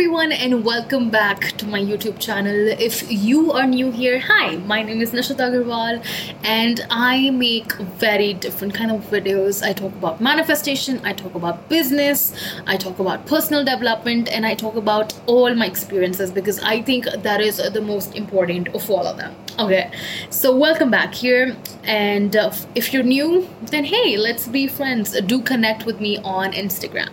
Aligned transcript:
everyone, 0.00 0.32
and 0.32 0.64
welcome 0.64 1.10
back 1.10 1.52
to 1.58 1.66
my 1.66 1.78
YouTube 1.78 2.18
channel. 2.18 2.68
If 2.80 3.12
you 3.12 3.52
are 3.52 3.66
new 3.66 3.90
here, 3.90 4.18
hi, 4.18 4.56
my 4.56 4.82
name 4.82 5.02
is 5.02 5.10
Nishita 5.10 5.50
Agarwal, 5.50 6.02
and 6.42 6.80
I 6.88 7.28
make 7.28 7.74
very 7.74 8.32
different 8.32 8.72
kind 8.72 8.90
of 8.90 9.02
videos. 9.10 9.62
I 9.62 9.74
talk 9.74 9.92
about 9.92 10.18
manifestation, 10.18 11.02
I 11.04 11.12
talk 11.12 11.34
about 11.34 11.68
business, 11.68 12.32
I 12.66 12.78
talk 12.78 12.98
about 12.98 13.26
personal 13.26 13.62
development, 13.62 14.30
and 14.32 14.46
I 14.46 14.54
talk 14.54 14.74
about 14.74 15.12
all 15.26 15.54
my 15.54 15.66
experiences 15.66 16.30
because 16.30 16.58
I 16.60 16.80
think 16.80 17.04
that 17.04 17.42
is 17.42 17.58
the 17.58 17.82
most 17.82 18.14
important 18.14 18.68
of 18.68 18.90
all 18.90 19.06
of 19.06 19.18
them. 19.18 19.36
Okay, 19.58 19.90
so 20.30 20.56
welcome 20.56 20.90
back 20.90 21.12
here, 21.12 21.54
and 21.84 22.34
if 22.74 22.94
you're 22.94 23.02
new, 23.02 23.46
then 23.64 23.84
hey, 23.84 24.16
let's 24.16 24.48
be 24.48 24.66
friends. 24.66 25.20
Do 25.20 25.42
connect 25.42 25.84
with 25.84 26.00
me 26.00 26.16
on 26.24 26.52
Instagram. 26.52 27.10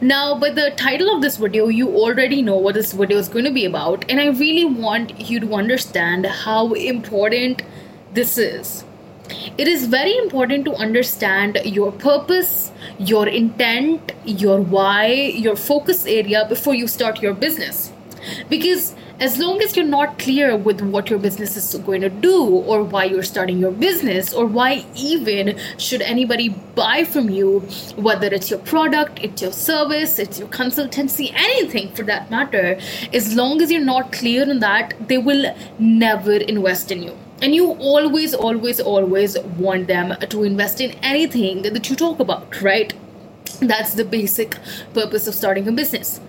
Now, 0.00 0.38
by 0.38 0.50
the 0.50 0.70
title 0.76 1.14
of 1.14 1.22
this 1.22 1.36
video, 1.36 1.68
you 1.68 1.88
already 1.88 2.42
know 2.42 2.56
what 2.56 2.74
this 2.74 2.92
video 2.92 3.18
is 3.18 3.28
going 3.28 3.44
to 3.44 3.50
be 3.50 3.64
about, 3.64 4.04
and 4.08 4.20
I 4.20 4.26
really 4.28 4.64
want 4.64 5.20
you 5.20 5.40
to 5.40 5.54
understand 5.54 6.26
how 6.26 6.72
important 6.72 7.62
this 8.12 8.38
is. 8.38 8.84
It 9.58 9.68
is 9.68 9.86
very 9.86 10.16
important 10.16 10.64
to 10.66 10.74
understand 10.74 11.60
your 11.64 11.92
purpose, 11.92 12.72
your 12.98 13.28
intent, 13.28 14.12
your 14.24 14.60
why, 14.60 15.06
your 15.12 15.56
focus 15.56 16.06
area 16.06 16.46
before 16.48 16.74
you 16.74 16.86
start 16.86 17.20
your 17.20 17.34
business. 17.34 17.92
Because 18.48 18.94
as 19.20 19.36
long 19.38 19.60
as 19.62 19.76
you're 19.76 19.84
not 19.84 20.18
clear 20.18 20.56
with 20.56 20.80
what 20.80 21.10
your 21.10 21.18
business 21.18 21.56
is 21.56 21.74
going 21.82 22.00
to 22.00 22.08
do 22.08 22.44
or 22.44 22.82
why 22.84 23.04
you're 23.04 23.22
starting 23.22 23.58
your 23.58 23.72
business 23.72 24.32
or 24.32 24.46
why 24.46 24.84
even 24.94 25.58
should 25.76 26.02
anybody 26.02 26.50
buy 26.76 27.04
from 27.04 27.28
you 27.28 27.60
whether 27.96 28.28
it's 28.28 28.50
your 28.50 28.60
product 28.60 29.18
it's 29.22 29.42
your 29.42 29.52
service 29.52 30.18
it's 30.18 30.38
your 30.38 30.48
consultancy 30.48 31.32
anything 31.34 31.92
for 31.94 32.04
that 32.04 32.30
matter 32.30 32.78
as 33.12 33.34
long 33.34 33.60
as 33.60 33.72
you're 33.72 33.80
not 33.80 34.12
clear 34.12 34.48
on 34.48 34.60
that 34.60 34.94
they 35.08 35.18
will 35.18 35.54
never 35.78 36.32
invest 36.32 36.92
in 36.92 37.02
you. 37.02 37.16
And 37.40 37.54
you 37.54 37.72
always 37.72 38.34
always 38.34 38.80
always 38.80 39.38
want 39.58 39.86
them 39.86 40.16
to 40.28 40.42
invest 40.44 40.80
in 40.80 40.92
anything 41.02 41.62
that 41.62 41.88
you 41.88 41.96
talk 41.96 42.20
about 42.20 42.62
right? 42.62 42.92
That's 43.60 43.94
the 43.94 44.04
basic 44.04 44.56
purpose 44.94 45.26
of 45.26 45.34
starting 45.34 45.66
a 45.68 45.72
business. 45.72 46.20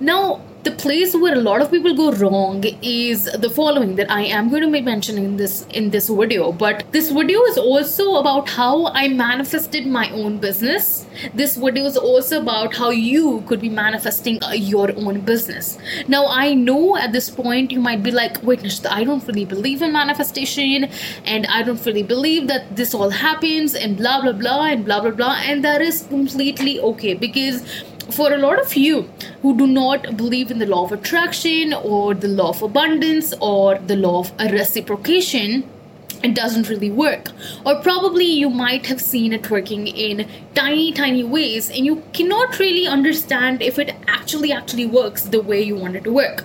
Now 0.00 0.40
the 0.66 0.72
place 0.82 1.14
where 1.14 1.34
a 1.34 1.40
lot 1.40 1.62
of 1.62 1.70
people 1.70 1.94
go 1.94 2.10
wrong 2.20 2.64
is 2.82 3.26
the 3.42 3.48
following 3.48 3.94
that 3.98 4.10
I 4.10 4.22
am 4.38 4.48
going 4.50 4.62
to 4.62 4.70
be 4.70 4.80
mentioning 4.80 5.24
in 5.24 5.36
this 5.36 5.64
in 5.80 5.90
this 5.90 6.08
video. 6.08 6.50
But 6.62 6.82
this 6.96 7.10
video 7.18 7.44
is 7.50 7.56
also 7.56 8.06
about 8.16 8.48
how 8.48 8.86
I 9.02 9.06
manifested 9.20 9.86
my 9.98 10.10
own 10.22 10.38
business. 10.46 11.06
This 11.42 11.56
video 11.66 11.84
is 11.92 11.96
also 11.96 12.40
about 12.40 12.74
how 12.74 12.90
you 12.90 13.44
could 13.46 13.60
be 13.60 13.72
manifesting 13.78 14.42
uh, 14.42 14.52
your 14.72 14.90
own 14.96 15.20
business. 15.32 15.78
Now 16.08 16.26
I 16.42 16.52
know 16.54 16.96
at 16.96 17.12
this 17.12 17.30
point 17.30 17.70
you 17.70 17.80
might 17.88 18.02
be 18.02 18.10
like, 18.10 18.42
wait, 18.42 18.68
Nishita, 18.68 18.90
I 18.90 19.04
don't 19.04 19.26
really 19.28 19.48
believe 19.56 19.82
in 19.82 19.92
manifestation, 20.02 20.90
and 21.24 21.46
I 21.46 21.62
don't 21.62 21.86
really 21.86 22.08
believe 22.14 22.48
that 22.48 22.74
this 22.74 22.92
all 22.92 23.10
happens, 23.24 23.76
and 23.76 23.96
blah 23.96 24.20
blah 24.20 24.38
blah, 24.44 24.62
and 24.76 24.84
blah 24.84 25.00
blah 25.00 25.18
blah, 25.20 25.36
and 25.44 25.64
that 25.64 25.80
is 25.90 26.06
completely 26.16 26.80
okay 26.80 27.14
because 27.14 27.62
for 28.10 28.32
a 28.32 28.38
lot 28.38 28.60
of 28.60 28.74
you 28.76 29.10
who 29.42 29.56
do 29.56 29.66
not 29.66 30.16
believe 30.16 30.50
in 30.50 30.58
the 30.58 30.66
law 30.66 30.84
of 30.84 30.92
attraction 30.92 31.72
or 31.74 32.14
the 32.14 32.28
law 32.28 32.50
of 32.50 32.62
abundance 32.62 33.34
or 33.40 33.78
the 33.78 33.96
law 33.96 34.20
of 34.20 34.32
reciprocation, 34.38 35.68
it 36.22 36.34
doesn't 36.34 36.68
really 36.68 36.90
work. 36.90 37.30
Or 37.64 37.80
probably 37.82 38.24
you 38.24 38.50
might 38.50 38.86
have 38.86 39.00
seen 39.00 39.32
it 39.32 39.50
working 39.50 39.86
in 39.86 40.28
tiny, 40.54 40.92
tiny 40.92 41.24
ways 41.24 41.68
and 41.68 41.84
you 41.84 42.02
cannot 42.12 42.58
really 42.58 42.86
understand 42.86 43.62
if 43.62 43.78
it 43.78 43.94
actually, 44.08 44.52
actually 44.52 44.86
works 44.86 45.22
the 45.22 45.42
way 45.42 45.62
you 45.62 45.76
want 45.76 45.96
it 45.96 46.04
to 46.04 46.12
work. 46.12 46.44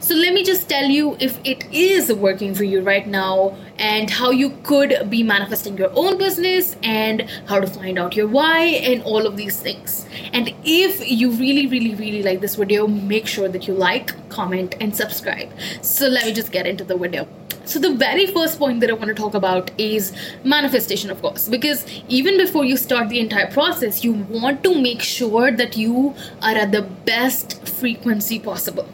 So 0.00 0.14
let 0.14 0.34
me 0.34 0.44
just 0.44 0.68
tell 0.68 0.84
you 0.84 1.16
if 1.20 1.38
it 1.44 1.64
is 1.72 2.12
working 2.12 2.54
for 2.54 2.64
you 2.64 2.82
right 2.82 3.06
now 3.06 3.56
and 3.78 4.10
how 4.10 4.30
you 4.30 4.50
could 4.62 5.10
be 5.10 5.22
manifesting 5.22 5.76
your 5.76 5.90
own 5.94 6.18
business 6.18 6.76
and 6.82 7.22
how 7.46 7.60
to 7.60 7.66
find 7.66 7.98
out 7.98 8.16
your 8.16 8.28
why 8.28 8.60
and 8.60 9.02
all 9.02 9.26
of 9.26 9.36
these 9.36 9.60
things. 9.60 10.06
And 10.32 10.54
if 10.64 11.10
you 11.10 11.30
really, 11.32 11.66
really, 11.66 11.94
really 11.94 12.22
like 12.22 12.40
this 12.40 12.56
video, 12.56 12.86
make 12.86 13.26
sure 13.26 13.48
that 13.48 13.66
you 13.66 13.74
like, 13.74 14.28
comment, 14.28 14.76
and 14.80 14.94
subscribe. 14.94 15.50
So 15.82 16.08
let 16.08 16.26
me 16.26 16.32
just 16.32 16.52
get 16.52 16.66
into 16.66 16.84
the 16.84 16.96
video. 16.96 17.26
So, 17.64 17.78
the 17.78 17.94
very 17.94 18.26
first 18.26 18.58
point 18.58 18.80
that 18.80 18.90
I 18.90 18.92
want 18.92 19.08
to 19.08 19.14
talk 19.14 19.34
about 19.34 19.70
is 19.78 20.12
manifestation, 20.42 21.10
of 21.10 21.22
course, 21.22 21.48
because 21.48 21.86
even 22.08 22.36
before 22.36 22.64
you 22.64 22.76
start 22.76 23.08
the 23.08 23.20
entire 23.20 23.50
process, 23.52 24.02
you 24.02 24.12
want 24.12 24.64
to 24.64 24.74
make 24.74 25.00
sure 25.00 25.52
that 25.52 25.76
you 25.76 26.14
are 26.42 26.54
at 26.54 26.72
the 26.72 26.82
best 26.82 27.66
frequency 27.68 28.40
possible. 28.40 28.88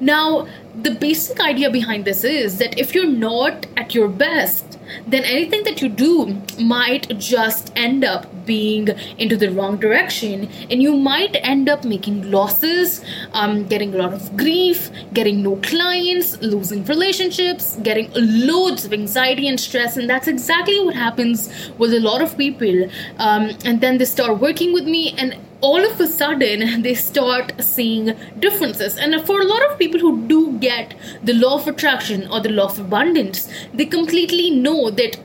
Now, 0.00 0.46
the 0.74 0.92
basic 0.92 1.40
idea 1.40 1.70
behind 1.70 2.04
this 2.04 2.24
is 2.24 2.58
that 2.58 2.78
if 2.78 2.94
you're 2.94 3.06
not 3.06 3.66
at 3.76 3.94
your 3.94 4.08
best, 4.08 4.78
then 5.06 5.24
anything 5.24 5.62
that 5.64 5.80
you 5.82 5.88
do 5.88 6.36
might 6.58 7.16
just 7.18 7.72
end 7.76 8.04
up 8.04 8.26
being 8.44 8.88
into 9.18 9.36
the 9.36 9.50
wrong 9.50 9.76
direction, 9.76 10.48
and 10.70 10.82
you 10.82 10.96
might 10.96 11.36
end 11.42 11.68
up 11.68 11.84
making 11.84 12.30
losses, 12.30 13.04
um, 13.32 13.66
getting 13.66 13.94
a 13.94 13.98
lot 13.98 14.12
of 14.12 14.36
grief, 14.36 14.90
getting 15.12 15.42
no 15.42 15.56
clients, 15.56 16.40
losing 16.40 16.84
relationships, 16.86 17.76
getting 17.82 18.10
loads 18.14 18.84
of 18.84 18.92
anxiety 18.92 19.46
and 19.46 19.60
stress, 19.60 19.96
and 19.96 20.10
that's 20.10 20.26
exactly 20.26 20.80
what 20.84 20.94
happens 20.94 21.70
with 21.78 21.92
a 21.94 22.00
lot 22.00 22.22
of 22.22 22.36
people. 22.36 22.90
Um, 23.18 23.56
and 23.64 23.80
then 23.80 23.98
they 23.98 24.04
start 24.06 24.40
working 24.40 24.72
with 24.72 24.84
me, 24.84 25.14
and 25.16 25.36
all 25.60 25.84
of 25.84 26.00
a 26.00 26.06
sudden 26.06 26.82
they 26.82 26.94
start 26.94 27.52
seeing 27.62 28.16
differences. 28.38 28.96
And 28.96 29.24
for 29.26 29.40
a 29.40 29.44
lot 29.44 29.70
of 29.70 29.78
people 29.78 30.00
who 30.00 30.26
do 30.26 30.58
get 30.58 30.94
the 31.22 31.34
law 31.34 31.56
of 31.56 31.68
attraction 31.68 32.28
or 32.28 32.40
the 32.40 32.48
law 32.48 32.66
of 32.66 32.78
abundance 32.78 33.48
they 33.74 33.86
completely 33.86 34.50
know 34.50 34.90
that 34.90 35.18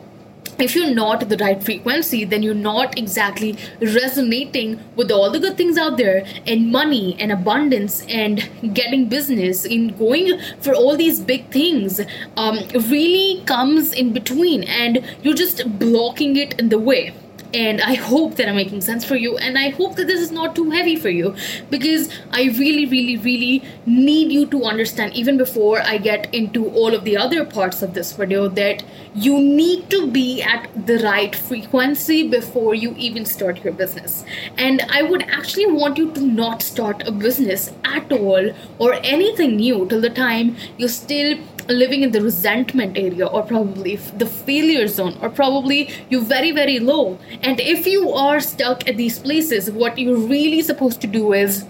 if 0.58 0.74
you're 0.74 0.94
not 0.94 1.28
the 1.28 1.38
right 1.38 1.62
frequency, 1.62 2.24
then 2.24 2.42
you're 2.42 2.54
not 2.54 2.98
exactly 2.98 3.58
resonating 3.82 4.80
with 4.96 5.12
all 5.12 5.30
the 5.30 5.40
good 5.40 5.58
things 5.58 5.78
out 5.78 5.98
there 5.98 6.26
and 6.48 6.72
money 6.72 7.18
and 7.20 7.32
abundance 7.32 8.06
and 8.08 8.50
getting 8.74 9.10
business 9.10 9.66
in 9.66 9.90
going 9.98 10.40
for 10.62 10.74
all 10.74 10.96
these 10.96 11.20
big 11.20 11.52
things 11.52 12.00
um, 12.38 12.60
really 12.90 13.44
comes 13.46 13.92
in 13.92 14.14
between 14.14 14.64
and 14.64 15.04
you're 15.24 15.34
just 15.34 15.78
blocking 15.78 16.38
it 16.38 16.58
in 16.60 16.70
the 16.70 16.80
way 16.80 17.14
and 17.54 17.82
I 17.82 17.96
hope 17.96 18.36
that 18.36 18.50
I'm 18.50 18.56
making 18.56 18.82
sense 18.82 19.06
for 19.06 19.16
you. 19.16 19.38
And 19.38 19.58
I 19.58 19.70
hope 19.70 19.96
that 19.96 20.08
this 20.08 20.22
is 20.22 20.32
not 20.32 20.56
too 20.56 20.70
heavy 20.72 20.96
for 20.96 21.10
you. 21.10 21.36
Because 21.70 22.10
I 22.32 22.44
really 22.44 22.86
really 22.86 23.18
really 23.18 23.64
need 23.86 24.32
you 24.32 24.46
to 24.48 24.64
understand 24.64 25.14
even 25.14 25.38
before 25.38 25.82
I 25.82 25.98
get 25.98 26.34
into 26.34 26.70
all 26.70 26.94
of 26.94 27.04
the 27.04 27.18
other 27.18 27.46
parts 27.46 27.82
of 27.82 27.94
this 27.94 28.14
video 28.14 28.48
that 28.50 28.84
you 29.14 29.40
need 29.40 29.90
to 29.90 30.08
be 30.12 30.42
at 30.42 30.70
the 30.86 31.00
right 31.00 31.36
frequency 31.36 32.28
before 32.28 32.76
you 32.76 32.94
even 32.98 33.26
start 33.26 33.64
your 33.64 33.74
business. 33.74 34.26
And 34.58 34.82
I 34.90 35.02
would 35.04 35.24
actually 35.24 35.68
want 35.72 35.98
you 35.98 36.12
to 36.12 36.22
not 36.22 36.62
start 36.62 37.08
a 37.08 37.12
business 37.12 37.72
at 37.84 38.12
all 38.12 38.52
or 38.80 38.94
anything 39.04 39.56
new 39.58 39.86
till 39.88 40.02
the 40.02 40.10
time 40.10 40.56
you're 40.78 40.90
still 40.90 41.38
living 41.68 42.04
in 42.04 42.12
the 42.12 42.22
resentment 42.22 42.98
area 42.98 43.26
or 43.26 43.44
probably 43.44 43.96
the 43.96 44.26
failure 44.26 44.88
zone 44.88 45.18
or 45.22 45.30
probably 45.30 45.90
you're 46.10 46.22
very 46.22 46.52
very 46.52 46.80
low. 46.80 47.18
And 47.42 47.60
if 47.60 47.86
you 47.86 48.12
are 48.12 48.40
stuck 48.40 48.88
at 48.88 48.98
these 48.98 49.20
places 49.20 49.72
what 49.72 49.98
you're 49.98 50.18
really 50.18 50.62
supposed 50.62 51.02
to 51.02 51.08
do 51.08 51.34
is 51.34 51.66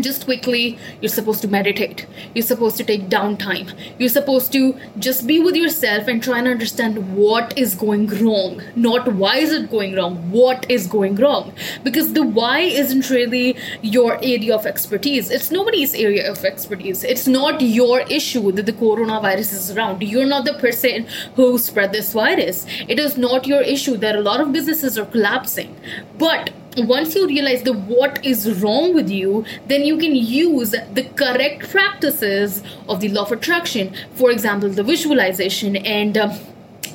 just 0.00 0.24
quickly 0.24 0.78
you're 1.00 1.08
supposed 1.08 1.42
to 1.42 1.48
meditate. 1.48 2.06
You're 2.34 2.46
supposed 2.46 2.76
to 2.78 2.84
take 2.84 3.08
downtime. 3.08 3.72
You're 3.98 4.08
supposed 4.08 4.52
to 4.52 4.78
just 4.98 5.26
be 5.26 5.40
with 5.40 5.56
yourself 5.56 6.08
and 6.08 6.22
try 6.22 6.38
and 6.38 6.48
understand 6.48 7.16
what 7.16 7.56
is 7.58 7.74
going 7.74 8.06
wrong. 8.06 8.62
Not 8.76 9.12
why 9.14 9.36
is 9.36 9.52
it 9.52 9.70
going 9.70 9.94
wrong 9.94 10.30
what 10.30 10.70
is 10.70 10.86
going 10.86 11.16
wrong. 11.16 11.52
Because 11.82 12.12
the 12.12 12.22
why 12.22 12.60
isn't 12.60 13.10
really 13.10 13.56
your 13.82 14.14
area 14.16 14.54
of 14.54 14.66
expertise. 14.66 15.30
It's 15.30 15.50
nobody's 15.50 15.94
area 15.94 16.30
of 16.30 16.44
expertise. 16.44 17.04
It's 17.04 17.26
not 17.26 17.60
your 17.60 18.00
issue 18.00 18.52
that 18.52 18.66
the 18.66 18.72
coronavirus 18.72 19.52
is 19.52 19.70
around. 19.76 20.02
You're 20.02 20.26
not 20.26 20.44
the 20.44 20.54
person 20.54 21.06
who 21.36 21.58
spread 21.58 21.92
this 21.92 22.12
virus. 22.12 22.66
It 22.88 22.98
is 22.98 23.16
not 23.16 23.46
your 23.46 23.62
issue 23.62 23.96
that 23.98 24.16
a 24.16 24.20
lot 24.20 24.40
of 24.40 24.52
businesses 24.52 24.98
are 24.98 25.06
collapsing. 25.06 25.76
But 26.18 26.50
once 26.78 27.14
you 27.14 27.26
realize 27.26 27.62
the 27.62 27.72
what 27.72 28.24
is 28.24 28.62
wrong 28.62 28.94
with 28.94 29.10
you 29.10 29.44
then 29.66 29.82
you 29.82 29.96
can 29.98 30.14
use 30.14 30.70
the 30.70 31.02
correct 31.16 31.68
practices 31.70 32.62
of 32.88 33.00
the 33.00 33.08
law 33.08 33.22
of 33.22 33.32
attraction. 33.32 33.94
For 34.14 34.30
example 34.30 34.68
the 34.68 34.82
visualization 34.82 35.76
and 35.76 36.16
uh, 36.16 36.36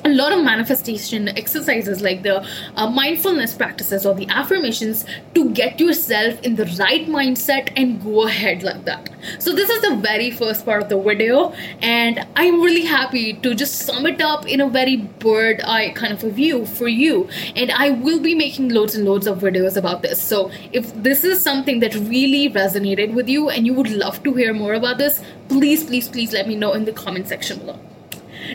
a 0.06 0.08
lot 0.08 0.32
of 0.32 0.44
manifestation 0.44 1.28
exercises 1.36 2.00
like 2.00 2.22
the 2.22 2.36
uh, 2.76 2.88
mindfulness 2.88 3.54
practices 3.54 4.06
or 4.06 4.14
the 4.14 4.28
affirmations 4.28 5.04
to 5.34 5.50
get 5.50 5.80
yourself 5.80 6.40
in 6.42 6.54
the 6.54 6.66
right 6.78 7.08
mindset 7.08 7.72
and 7.76 8.00
go 8.04 8.24
ahead 8.24 8.62
like 8.62 8.84
that. 8.84 9.10
So 9.40 9.52
this 9.52 9.68
is 9.68 9.82
the 9.82 9.96
very 9.96 10.30
first 10.30 10.64
part 10.64 10.82
of 10.84 10.88
the 10.88 11.00
video 11.00 11.52
and 11.82 12.24
i'm 12.36 12.60
really 12.60 12.84
happy 12.84 13.32
to 13.32 13.54
just 13.54 13.80
sum 13.80 14.06
it 14.06 14.20
up 14.20 14.46
in 14.46 14.60
a 14.60 14.68
very 14.68 14.96
bird 14.96 15.60
eye 15.62 15.90
kind 15.96 16.12
of 16.12 16.22
a 16.22 16.30
view 16.30 16.66
for 16.66 16.86
you. 16.86 17.28
And 17.56 17.72
i 17.72 17.90
will 17.90 18.20
be 18.20 18.36
making 18.36 18.68
loads 18.68 18.94
and 18.94 19.04
loads 19.04 19.26
of 19.26 19.40
videos 19.40 19.76
about 19.76 20.02
this. 20.02 20.22
So 20.22 20.52
if 20.72 20.94
this 21.02 21.24
is 21.24 21.42
something 21.42 21.80
that 21.80 21.94
really 21.96 22.48
resonated 22.50 23.12
with 23.12 23.28
you 23.28 23.50
and 23.50 23.66
you 23.66 23.74
would 23.74 23.90
love 23.90 24.22
to 24.22 24.34
hear 24.34 24.54
more 24.54 24.74
about 24.74 24.98
this 24.98 25.20
please 25.48 25.84
please 25.84 26.08
please 26.08 26.32
let 26.32 26.46
me 26.46 26.54
know 26.54 26.72
in 26.74 26.84
the 26.84 26.92
comment 26.92 27.26
section 27.26 27.58
below 27.58 27.78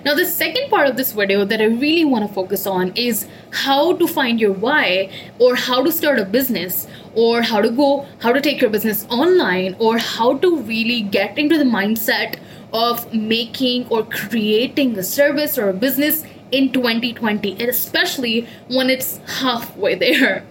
now, 0.06 0.16
the 0.16 0.26
second 0.26 0.70
part 0.70 0.88
of 0.88 0.96
this 0.96 1.12
video 1.12 1.44
that 1.46 1.62
I 1.62 1.66
really 1.66 2.06
want 2.06 2.28
to 2.28 2.34
focus 2.34 2.66
on 2.66 2.92
is 2.96 3.28
how 3.52 3.96
to 3.98 4.08
find 4.08 4.40
your 4.40 4.54
why 4.54 5.12
or 5.40 5.56
how 5.56 5.84
to 5.84 5.92
start 5.92 6.20
a 6.20 6.26
business 6.26 6.88
or 7.14 7.42
how 7.42 7.62
to 7.62 7.70
go, 7.70 8.06
how 8.20 8.32
to 8.32 8.42
take 8.42 8.62
your 8.62 8.70
business 8.70 9.06
online 9.10 9.76
or 9.80 9.98
how 9.98 10.38
to 10.38 10.60
really 10.62 11.02
get 11.02 11.38
into 11.38 11.58
the 11.58 11.64
mindset 11.64 12.40
of 12.74 13.14
making 13.14 13.88
or 13.90 14.04
creating 14.06 14.98
a 14.98 15.04
service 15.04 15.58
or 15.58 15.70
a 15.70 15.74
business 15.74 16.24
in 16.52 16.72
2020 16.72 17.52
and 17.52 17.70
especially 17.70 18.48
when 18.70 18.90
it's 18.90 19.18
halfway 19.40 19.96
there. 19.96 20.46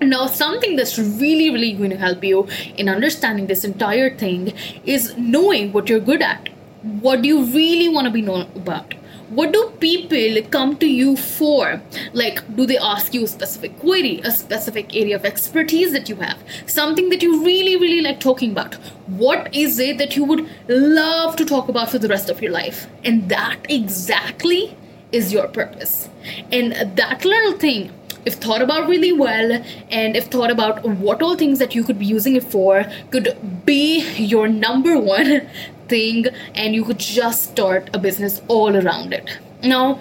Now, 0.00 0.26
something 0.26 0.76
that's 0.76 0.98
really, 0.98 1.50
really 1.50 1.72
going 1.72 1.90
to 1.90 1.96
help 1.96 2.22
you 2.22 2.46
in 2.76 2.88
understanding 2.88 3.48
this 3.48 3.64
entire 3.64 4.16
thing 4.16 4.52
is 4.84 5.16
knowing 5.16 5.72
what 5.72 5.88
you're 5.88 5.98
good 5.98 6.22
at 6.22 6.48
what 6.82 7.22
do 7.22 7.28
you 7.28 7.44
really 7.44 7.88
want 7.88 8.06
to 8.06 8.10
be 8.10 8.22
known 8.22 8.42
about? 8.54 8.94
What 9.30 9.52
do 9.52 9.72
people 9.78 10.42
come 10.50 10.76
to 10.78 10.86
you 10.86 11.16
for? 11.16 11.82
Like 12.12 12.56
do 12.56 12.64
they 12.64 12.78
ask 12.78 13.12
you 13.12 13.24
a 13.24 13.26
specific 13.26 13.78
query 13.78 14.20
a 14.24 14.30
specific 14.30 14.96
area 14.96 15.16
of 15.16 15.24
expertise 15.24 15.92
that 15.92 16.08
you 16.08 16.16
have? 16.16 16.38
Something 16.66 17.10
that 17.10 17.22
you 17.22 17.44
really 17.44 17.76
really 17.76 18.00
like 18.00 18.20
talking 18.20 18.52
about? 18.52 18.74
What 19.06 19.54
is 19.54 19.78
it 19.78 19.98
that 19.98 20.16
you 20.16 20.24
would 20.24 20.48
love 20.68 21.36
to 21.36 21.44
talk 21.44 21.68
about 21.68 21.90
for 21.90 21.98
the 21.98 22.08
rest 22.08 22.30
of 22.30 22.40
your 22.40 22.52
life? 22.52 22.86
And 23.04 23.28
that 23.28 23.58
exactly 23.68 24.76
is 25.12 25.32
your 25.32 25.48
purpose. 25.48 26.08
And 26.52 26.72
that 26.96 27.24
little 27.24 27.58
thing 27.58 27.92
if 28.24 28.34
thought 28.34 28.62
about 28.62 28.88
really 28.88 29.12
well 29.12 29.62
and 29.90 30.16
if 30.16 30.26
thought 30.26 30.50
about 30.50 30.84
what 30.84 31.22
all 31.22 31.36
things 31.36 31.58
that 31.58 31.74
you 31.74 31.84
could 31.84 31.98
be 31.98 32.06
using 32.06 32.36
it 32.36 32.44
for 32.44 32.84
could 33.10 33.36
be 33.64 34.00
your 34.16 34.48
number 34.48 34.98
one 34.98 35.48
thing 35.88 36.26
and 36.54 36.74
you 36.74 36.84
could 36.84 36.98
just 36.98 37.50
start 37.50 37.90
a 37.94 37.98
business 37.98 38.42
all 38.48 38.76
around 38.76 39.12
it. 39.12 39.38
Now, 39.62 40.00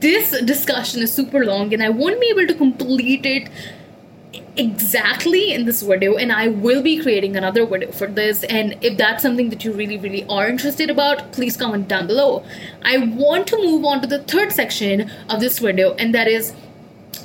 this 0.00 0.30
discussion 0.42 1.02
is 1.02 1.12
super 1.12 1.44
long 1.44 1.72
and 1.72 1.82
I 1.82 1.90
won't 1.90 2.20
be 2.20 2.26
able 2.28 2.46
to 2.46 2.54
complete 2.54 3.26
it 3.26 3.50
exactly 4.56 5.52
in 5.52 5.64
this 5.64 5.82
video 5.82 6.16
and 6.16 6.32
I 6.32 6.48
will 6.48 6.82
be 6.82 7.00
creating 7.02 7.36
another 7.36 7.66
video 7.66 7.90
for 7.90 8.06
this 8.06 8.44
and 8.44 8.76
if 8.82 8.96
that's 8.96 9.22
something 9.22 9.50
that 9.50 9.64
you 9.64 9.72
really 9.72 9.98
really 9.98 10.24
are 10.28 10.48
interested 10.48 10.90
about 10.90 11.32
please 11.32 11.56
comment 11.56 11.88
down 11.88 12.06
below. 12.06 12.44
I 12.82 12.98
want 12.98 13.46
to 13.48 13.56
move 13.56 13.84
on 13.84 14.00
to 14.02 14.06
the 14.06 14.20
third 14.20 14.52
section 14.52 15.10
of 15.28 15.40
this 15.40 15.58
video 15.58 15.94
and 15.94 16.14
that 16.14 16.28
is 16.28 16.54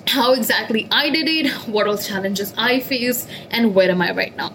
how 0.09 0.33
exactly 0.33 0.87
I 0.91 1.09
did 1.09 1.27
it, 1.27 1.51
what 1.67 1.87
all 1.87 1.97
challenges 1.97 2.53
I 2.57 2.79
faced 2.79 3.29
and 3.51 3.75
where 3.75 3.89
am 3.89 4.01
I 4.01 4.11
right 4.11 4.35
now. 4.35 4.53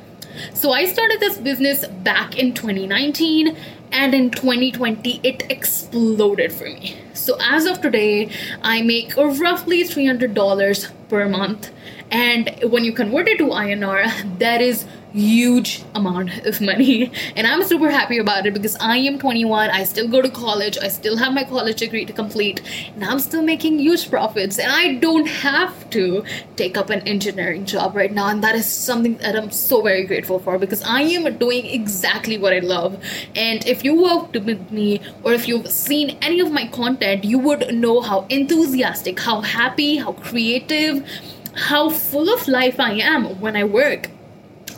So 0.52 0.72
I 0.72 0.86
started 0.86 1.20
this 1.20 1.38
business 1.38 1.86
back 1.86 2.36
in 2.36 2.54
2019 2.54 3.56
and 3.92 4.14
in 4.14 4.30
2020 4.30 5.20
it 5.22 5.44
exploded 5.50 6.52
for 6.52 6.64
me. 6.64 6.96
So 7.12 7.36
as 7.40 7.66
of 7.66 7.80
today, 7.80 8.30
I 8.62 8.82
make 8.82 9.16
roughly 9.16 9.84
$300 9.84 10.90
per 11.08 11.28
month 11.28 11.70
and 12.10 12.50
when 12.64 12.84
you 12.84 12.92
convert 12.92 13.28
it 13.28 13.38
to 13.38 13.44
INR, 13.44 14.38
that 14.38 14.60
is 14.60 14.86
huge 15.14 15.82
amount 15.94 16.44
of 16.44 16.60
money. 16.60 17.12
And 17.36 17.46
i'm 17.46 17.62
super 17.62 17.90
happy 17.90 18.18
about 18.18 18.46
it 18.46 18.54
because 18.54 18.76
i 18.80 18.96
am 18.96 19.18
21 19.18 19.70
i 19.70 19.84
still 19.84 20.08
go 20.08 20.20
to 20.20 20.28
college. 20.28 20.76
I 20.78 20.88
still 20.88 21.16
have 21.16 21.32
my 21.32 21.44
college 21.44 21.78
degree 21.78 22.04
to 22.04 22.12
complete. 22.12 22.60
And 22.94 23.04
i'm 23.04 23.20
still 23.20 23.42
making 23.42 23.78
huge 23.78 24.10
profits. 24.10 24.58
And 24.58 24.72
i 24.72 24.94
don't 24.94 25.26
have 25.26 25.88
to 25.90 26.24
take 26.56 26.76
up 26.76 26.90
an 26.90 27.06
engineering 27.06 27.64
job 27.64 27.94
right 27.94 28.12
now. 28.12 28.28
And 28.28 28.42
that 28.42 28.56
is 28.56 28.66
something 28.66 29.16
that 29.18 29.36
i'm 29.36 29.50
so 29.50 29.82
very 29.82 30.04
grateful 30.04 30.40
for 30.40 30.58
because 30.58 30.82
i 30.82 31.02
am 31.02 31.38
doing 31.38 31.66
exactly 31.66 32.36
what 32.36 32.52
i 32.52 32.58
love. 32.58 32.98
And 33.36 33.64
if 33.66 33.84
you 33.84 34.02
worked 34.02 34.36
with 34.36 34.70
me 34.70 35.00
or 35.22 35.32
if 35.32 35.46
you've 35.46 35.68
seen 35.68 36.18
any 36.22 36.40
of 36.40 36.50
my 36.50 36.66
content 36.66 37.24
you 37.24 37.38
would 37.38 37.72
know 37.72 38.00
how 38.00 38.26
enthusiastic 38.28 39.20
how 39.20 39.40
happy 39.40 39.96
how 39.96 40.12
creative 40.12 41.06
how 41.54 41.88
full 41.88 42.28
of 42.32 42.48
life 42.48 42.80
i 42.80 42.92
am 42.92 43.40
when 43.40 43.56
i 43.56 43.62
work 43.62 44.10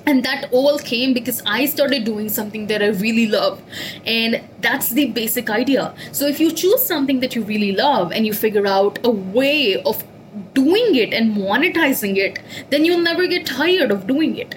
and 0.07 0.25
that 0.25 0.49
all 0.53 0.79
came 0.79 1.13
because 1.13 1.43
I 1.45 1.67
started 1.67 2.05
doing 2.05 2.29
something 2.29 2.69
that 2.69 2.83
I 2.83 2.89
really 2.89 3.27
love. 3.27 3.61
And 4.07 4.41
that's 4.61 4.91
the 4.91 5.07
basic 5.11 5.51
idea. 5.51 5.95
So 6.13 6.27
if 6.27 6.39
you 6.39 6.53
choose 6.53 6.85
something 6.85 7.21
that 7.21 7.35
you 7.35 7.43
really 7.43 7.73
love 7.73 8.13
and 8.13 8.25
you 8.25 8.33
figure 8.33 8.67
out 8.67 8.99
a 9.05 9.11
way 9.11 9.83
of 9.83 10.05
doing 10.55 10.95
it 10.95 11.13
and 11.13 11.37
monetizing 11.37 12.17
it, 12.17 12.39
then 12.71 12.85
you'll 12.85 13.01
never 13.01 13.27
get 13.27 13.47
tired 13.47 13.91
of 13.91 14.07
doing 14.07 14.37
it. 14.37 14.55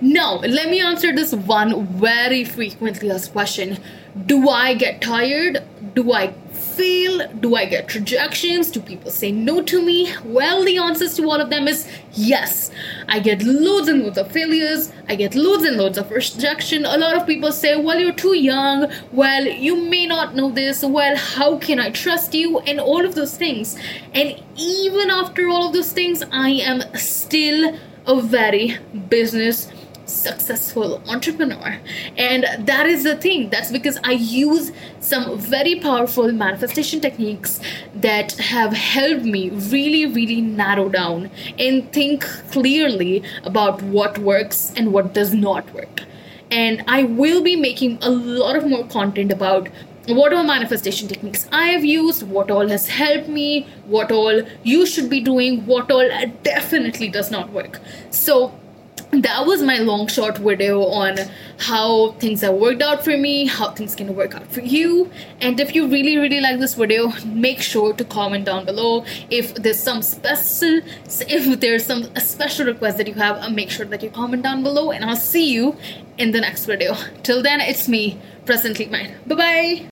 Now, 0.00 0.36
let 0.38 0.68
me 0.68 0.80
answer 0.80 1.12
this 1.12 1.32
one 1.32 1.86
very 1.86 2.44
frequently 2.44 3.10
asked 3.10 3.32
question 3.32 3.78
Do 4.26 4.48
I 4.48 4.74
get 4.74 5.00
tired? 5.00 5.62
Do 5.94 6.12
I 6.12 6.34
fail? 6.72 7.28
Do 7.40 7.54
I 7.56 7.64
get 7.66 7.94
rejections? 7.94 8.70
Do 8.70 8.80
people 8.80 9.10
say 9.10 9.32
no 9.32 9.62
to 9.62 9.82
me? 9.82 10.12
Well, 10.24 10.64
the 10.64 10.78
answers 10.78 11.16
to 11.16 11.24
all 11.24 11.40
of 11.40 11.50
them 11.50 11.68
is 11.68 11.88
yes. 12.12 12.70
I 13.08 13.20
get 13.20 13.42
loads 13.42 13.88
and 13.88 14.02
loads 14.02 14.18
of 14.18 14.30
failures. 14.30 14.92
I 15.08 15.16
get 15.16 15.34
loads 15.34 15.64
and 15.64 15.76
loads 15.76 15.98
of 15.98 16.10
rejection. 16.10 16.84
A 16.84 16.96
lot 16.96 17.16
of 17.16 17.26
people 17.26 17.52
say, 17.52 17.76
well, 17.76 17.98
you're 17.98 18.12
too 18.12 18.36
young. 18.36 18.90
Well, 19.12 19.46
you 19.46 19.76
may 19.76 20.06
not 20.06 20.34
know 20.34 20.50
this. 20.50 20.82
Well, 20.82 21.16
how 21.16 21.58
can 21.58 21.78
I 21.78 21.90
trust 21.90 22.34
you? 22.34 22.58
And 22.60 22.80
all 22.80 23.04
of 23.04 23.14
those 23.14 23.36
things. 23.36 23.76
And 24.14 24.42
even 24.56 25.10
after 25.10 25.48
all 25.48 25.66
of 25.66 25.72
those 25.72 25.92
things, 25.92 26.22
I 26.32 26.50
am 26.50 26.82
still 26.94 27.76
a 28.06 28.20
very 28.20 28.78
business 29.08 29.70
successful 30.12 31.02
entrepreneur. 31.08 31.80
And 32.16 32.46
that 32.66 32.86
is 32.86 33.04
the 33.04 33.16
thing. 33.16 33.50
That's 33.50 33.72
because 33.72 33.98
I 34.04 34.12
use 34.12 34.72
some 35.00 35.38
very 35.38 35.80
powerful 35.80 36.30
manifestation 36.32 37.00
techniques 37.00 37.60
that 37.94 38.32
have 38.32 38.72
helped 38.72 39.24
me 39.24 39.50
really, 39.50 40.06
really 40.06 40.40
narrow 40.40 40.88
down 40.88 41.30
and 41.58 41.90
think 41.92 42.22
clearly 42.50 43.22
about 43.44 43.82
what 43.82 44.18
works 44.18 44.72
and 44.76 44.92
what 44.92 45.12
does 45.12 45.34
not 45.34 45.72
work. 45.74 46.02
And 46.50 46.84
I 46.86 47.04
will 47.04 47.42
be 47.42 47.56
making 47.56 47.98
a 48.02 48.10
lot 48.10 48.56
of 48.56 48.66
more 48.66 48.86
content 48.86 49.32
about 49.32 49.68
what 50.08 50.32
all 50.32 50.42
manifestation 50.42 51.08
techniques 51.08 51.48
I 51.52 51.68
have 51.68 51.84
used, 51.84 52.24
what 52.24 52.50
all 52.50 52.68
has 52.68 52.88
helped 52.88 53.28
me, 53.28 53.66
what 53.86 54.10
all 54.10 54.42
you 54.64 54.84
should 54.84 55.08
be 55.08 55.20
doing, 55.20 55.64
what 55.64 55.90
all 55.90 56.08
definitely 56.42 57.08
does 57.08 57.30
not 57.30 57.52
work. 57.52 57.80
So 58.10 58.52
that 59.12 59.44
was 59.44 59.62
my 59.62 59.76
long 59.76 60.06
short 60.06 60.38
video 60.38 60.86
on 60.86 61.16
how 61.58 62.12
things 62.12 62.40
have 62.40 62.54
worked 62.54 62.80
out 62.80 63.04
for 63.04 63.16
me 63.16 63.46
how 63.46 63.70
things 63.70 63.94
can 63.94 64.16
work 64.16 64.34
out 64.34 64.46
for 64.50 64.62
you. 64.62 65.10
And 65.40 65.60
if 65.60 65.74
you 65.74 65.86
really 65.86 66.16
really 66.16 66.40
like 66.40 66.58
this 66.58 66.74
video 66.74 67.12
make 67.26 67.60
sure 67.60 67.92
to 67.92 68.04
comment 68.04 68.46
down 68.46 68.64
below. 68.64 69.04
If 69.30 69.54
there's 69.54 69.78
some 69.78 70.00
special 70.00 70.80
if 71.28 71.60
there's 71.60 71.84
some 71.84 72.14
special 72.16 72.66
request 72.66 72.96
that 72.96 73.06
you 73.06 73.14
have 73.14 73.36
uh, 73.36 73.50
make 73.50 73.70
sure 73.70 73.86
that 73.86 74.02
you 74.02 74.10
comment 74.10 74.42
down 74.44 74.62
below 74.62 74.90
and 74.92 75.04
i'll 75.04 75.16
see 75.16 75.52
you 75.52 75.76
in 76.16 76.30
the 76.30 76.40
next 76.40 76.64
video. 76.64 76.94
Till 77.22 77.42
then 77.42 77.60
it's 77.60 77.88
me 77.88 78.18
presently 78.46 78.86
mine. 78.86 79.14
Bye 79.26 79.34
bye 79.34 79.80